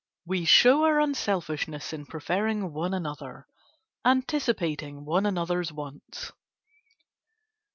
We 0.25 0.45
show 0.45 0.83
our 0.85 0.99
unselfishness 0.99 1.93
in 1.93 2.07
preferring 2.07 2.73
one 2.73 2.91
another, 2.95 3.45
anticipating 4.03 5.05
one 5.05 5.27
another's 5.27 5.71
wants. 5.71 6.31